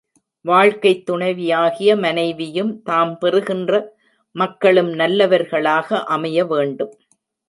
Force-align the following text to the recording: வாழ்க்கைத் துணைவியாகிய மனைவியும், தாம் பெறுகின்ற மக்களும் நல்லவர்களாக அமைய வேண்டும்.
வாழ்க்கைத் 0.45 1.09
துணைவியாகிய 1.09 1.99
மனைவியும், 1.99 2.81
தாம் 2.81 3.17
பெறுகின்ற 3.17 3.73
மக்களும் 4.35 4.89
நல்லவர்களாக 4.93 6.03
அமைய 6.07 6.45
வேண்டும். 6.45 6.93